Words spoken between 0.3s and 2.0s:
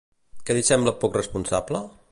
Què li sembla poc responsable?